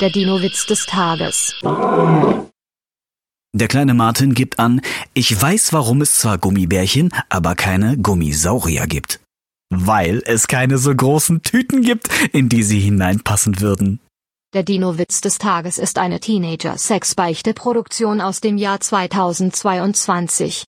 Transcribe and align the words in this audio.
Der 0.00 0.10
Dino-Witz 0.10 0.66
des 0.66 0.84
Tages. 0.84 1.54
Der 3.54 3.66
kleine 3.66 3.94
Martin 3.94 4.34
gibt 4.34 4.58
an, 4.58 4.82
ich 5.14 5.40
weiß, 5.40 5.72
warum 5.72 6.02
es 6.02 6.18
zwar 6.18 6.36
Gummibärchen, 6.36 7.08
aber 7.30 7.54
keine 7.54 7.96
Gummisaurier 7.96 8.86
gibt. 8.86 9.20
Weil 9.70 10.22
es 10.26 10.48
keine 10.48 10.76
so 10.76 10.94
großen 10.94 11.40
Tüten 11.40 11.80
gibt, 11.80 12.10
in 12.34 12.50
die 12.50 12.62
sie 12.62 12.80
hineinpassen 12.80 13.60
würden. 13.60 14.00
Der 14.52 14.62
Dino-Witz 14.62 15.22
des 15.22 15.38
Tages 15.38 15.78
ist 15.78 15.98
eine 15.98 16.20
Teenager-Sexbeichte-Produktion 16.20 18.20
aus 18.20 18.40
dem 18.40 18.58
Jahr 18.58 18.80
2022. 18.80 20.64